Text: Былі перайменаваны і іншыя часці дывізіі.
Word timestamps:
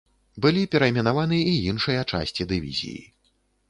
Былі 0.45 0.63
перайменаваны 0.75 1.39
і 1.53 1.55
іншыя 1.75 2.01
часці 2.11 2.51
дывізіі. 2.55 3.03